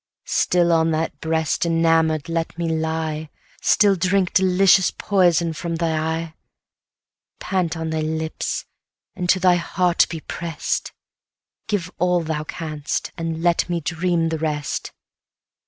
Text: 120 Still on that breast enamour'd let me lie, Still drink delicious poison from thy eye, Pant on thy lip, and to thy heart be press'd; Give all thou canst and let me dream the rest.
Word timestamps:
120 0.25 0.31
Still 0.33 0.71
on 0.71 0.89
that 0.89 1.19
breast 1.21 1.63
enamour'd 1.63 2.27
let 2.27 2.57
me 2.57 2.67
lie, 2.67 3.29
Still 3.61 3.95
drink 3.95 4.33
delicious 4.33 4.89
poison 4.89 5.53
from 5.53 5.75
thy 5.75 5.95
eye, 5.95 6.33
Pant 7.39 7.77
on 7.77 7.91
thy 7.91 8.01
lip, 8.01 8.41
and 9.15 9.29
to 9.29 9.39
thy 9.39 9.57
heart 9.57 10.07
be 10.09 10.19
press'd; 10.21 10.89
Give 11.67 11.91
all 11.99 12.21
thou 12.21 12.43
canst 12.45 13.11
and 13.15 13.43
let 13.43 13.69
me 13.69 13.79
dream 13.79 14.29
the 14.29 14.39
rest. 14.39 14.91